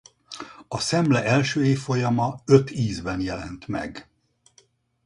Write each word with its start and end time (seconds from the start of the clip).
A 0.67 0.79
Szemle 0.79 1.23
első 1.23 1.65
évfolyama 1.65 2.39
öt 2.45 2.71
ízben 2.71 3.21
jelent 3.21 3.67
meg. 3.67 4.09